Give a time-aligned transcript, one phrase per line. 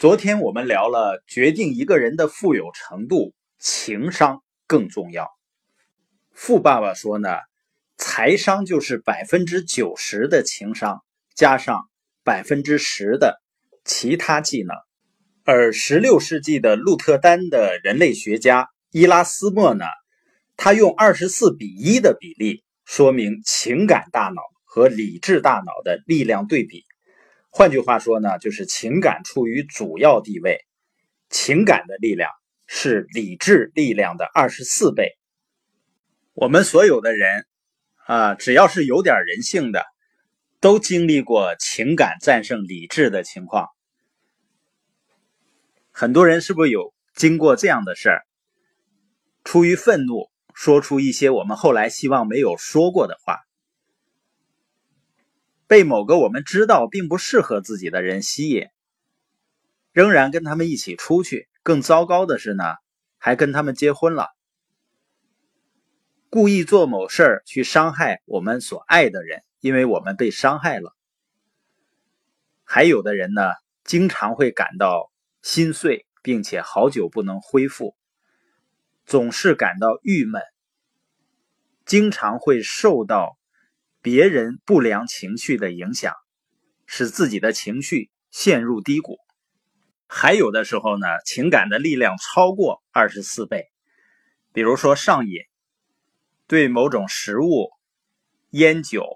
[0.00, 5.28] 昨天我们聊了决定一个人的富有程度，情商更重要。
[6.32, 7.28] 富爸爸说呢，
[7.98, 11.02] 财商就是百分之九十的情商
[11.34, 11.82] 加上
[12.24, 13.42] 百分之十的
[13.84, 14.74] 其他技能。
[15.44, 19.84] 而十六世纪的鹿特丹的人类学家伊拉斯莫呢，
[20.56, 26.86] 他用二十四比一的比例说明情感大脑和理智大脑的力量对比。
[27.52, 30.64] 换句话说呢，就是情感处于主要地位，
[31.28, 32.30] 情感的力量
[32.66, 35.18] 是理智力量的二十四倍。
[36.32, 37.44] 我们所有的人
[38.06, 39.84] 啊，只要是有点人性的，
[40.60, 43.66] 都经历过情感战胜理智的情况。
[45.90, 48.22] 很多人是不是有经过这样的事儿？
[49.42, 53.40] 出于愤怒，说出一些我们后来希望没有说过的话。
[55.70, 58.66] 被某个我们知道并不适合自己的人吸引，
[59.92, 61.48] 仍然跟他们一起出去。
[61.62, 62.64] 更糟糕的是呢，
[63.18, 64.26] 还跟他们结婚了。
[66.28, 70.92] 故意做某事儿去伤害我们所爱的人，因为我们被伤害了。
[72.64, 73.52] 还有的人呢，
[73.84, 77.94] 经常会感到心碎，并且好久不能恢复，
[79.06, 80.42] 总是感到郁闷，
[81.86, 83.38] 经常会受到。
[84.02, 86.14] 别人不良情绪的影响，
[86.86, 89.18] 使自己的情绪陷入低谷。
[90.06, 93.70] 还有的时候呢，情感的力量超过二十四倍，
[94.52, 95.42] 比如说上瘾，
[96.46, 97.70] 对某种食物、
[98.50, 99.06] 烟酒、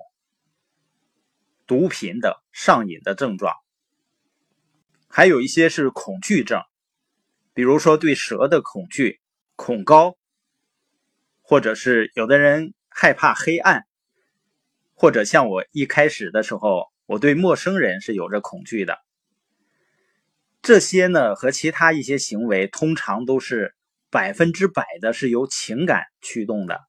[1.66, 3.54] 毒品等上瘾的症状。
[5.08, 6.60] 还有一些是恐惧症，
[7.54, 9.20] 比如说对蛇的恐惧、
[9.56, 10.16] 恐高，
[11.40, 13.86] 或者是有的人害怕黑暗。
[15.04, 18.96] 或者像我一开始的时候，我对陌生人是有着恐惧的。
[20.62, 23.74] 这些呢，和其他一些行为通常都是
[24.08, 26.80] 百分之百的是由情感驱动的。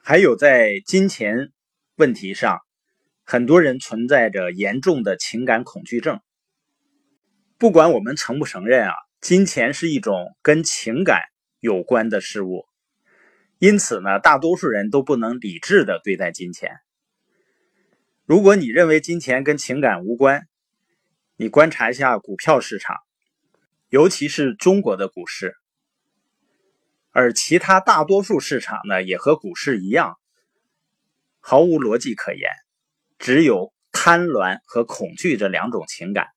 [0.00, 1.50] 还有在金钱
[1.96, 2.58] 问题上，
[3.22, 6.18] 很多人存在着严重的情感恐惧症。
[7.58, 11.20] 不管我们承不承认啊，金钱是一种跟情感
[11.60, 12.64] 有关的事物。
[13.58, 16.76] 因此呢，大多数人都不能理智的对待金钱。
[18.24, 20.46] 如果你认为金钱跟情感无关，
[21.36, 22.96] 你观察一下股票市场，
[23.88, 25.56] 尤其是中国的股市，
[27.10, 30.16] 而其他大多数市场呢，也和股市一样，
[31.40, 32.50] 毫无逻辑可言，
[33.18, 36.28] 只有贪婪和恐惧这两种情感。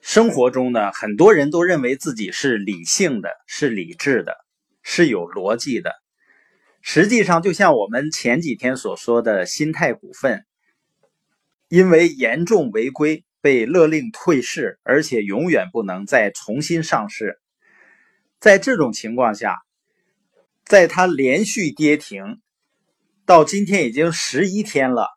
[0.00, 4.36] 生活中呢，很多人都认为自己是理性的，是理智的，
[4.82, 5.94] 是有逻辑的。
[6.86, 10.44] 实际上，就像我们前几天所说的，新泰股份
[11.68, 17.40] 因为严重违规被勒令退市，而且永远不能再重新上市。
[18.38, 19.62] 在这种情况下，
[20.66, 22.42] 在它连续跌停
[23.24, 25.08] 到今天已经十一天了，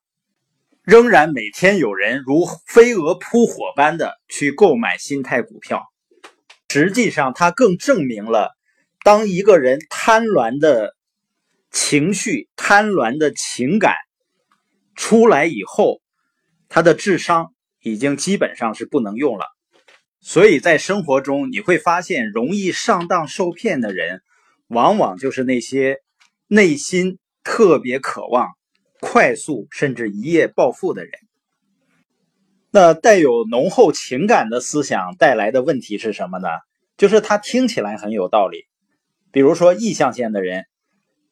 [0.84, 5.84] 仍然每天有人如飞蛾扑火般的去购买新泰股票。
[6.70, 8.56] 实际上，它更证明了，
[9.04, 10.96] 当一个人贪婪的。
[11.80, 13.94] 情绪贪婪的情感
[14.96, 16.02] 出来以后，
[16.70, 19.46] 他的智商已经基本上是不能用了。
[20.20, 24.24] 所以在生活中，你会发现，容易上当受骗的人，
[24.68, 26.00] 往往就是那些
[26.48, 28.50] 内心特别渴望
[29.00, 31.12] 快速甚至一夜暴富的人。
[32.72, 36.48] 那带有浓厚情感的思想带来的问题是什么呢？
[36.98, 38.66] 就是他听起来很有道理，
[39.32, 40.66] 比如说意象线的人。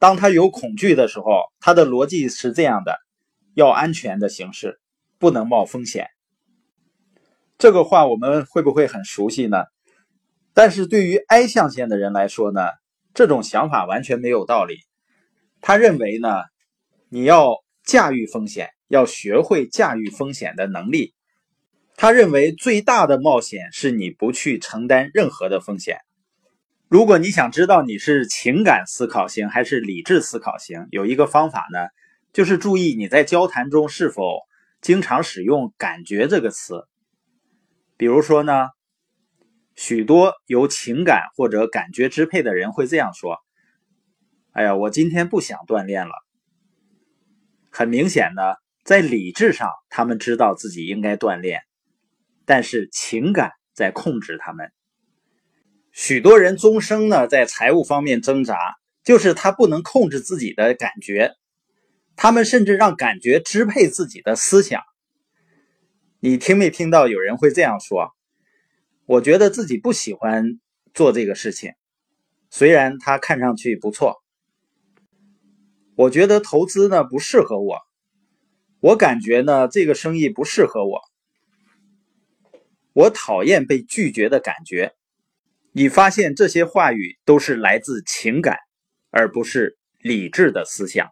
[0.06, 1.26] 当他有恐惧的时候，
[1.60, 2.96] 他的逻辑是这样的：
[3.56, 4.80] 要安全的形式，
[5.18, 6.10] 不能冒风险。
[7.58, 9.64] 这个话我们会不会很熟悉呢？
[10.54, 12.68] 但是对于 I 象限的人来说呢，
[13.16, 14.78] 这种想法完全没有道理。
[15.60, 16.44] 他认为呢，
[17.10, 21.16] 你要驾驭风险，要学会驾驭风险的能力。
[21.96, 25.98] 他认为最大的冒险是你不去承担任何的风险。
[26.88, 31.88] 如果你想知道你是情感思考型还是理智思考型，有一个方法呢，
[32.32, 34.42] 就是注意你在交谈中是否
[34.82, 36.84] 经常使用“感觉”这个词。
[37.98, 38.70] 比如说呢，
[39.76, 43.40] 许多由情感或者感觉支配的人会这样说
[44.54, 46.14] ：“哎呀，我今天不想锻炼了。”
[47.72, 48.42] 很明显呢，
[48.84, 51.62] 在理智上他们知道自己应该锻炼，
[52.46, 54.72] 但是情感在控制他们。
[55.98, 58.58] 许多人终生呢在财务方面挣扎，
[59.06, 61.36] 就是他不能控制自己的感觉，
[62.18, 64.82] 他们甚至让感觉支配自己的思想。
[66.20, 68.12] 你听没听到有人会这样说？
[69.06, 70.60] 我觉得自己不喜欢
[70.94, 71.72] 做这个事情，
[72.50, 74.22] 虽然它看上去不错。
[75.96, 77.80] 我觉得投资呢不适合我，
[78.82, 81.00] 我感觉呢这个生意不适合我，
[82.92, 84.94] 我讨厌被拒绝的感觉。
[85.78, 88.56] 你发现这些话语都是来自情感，
[89.12, 91.10] 而不是理智的思想。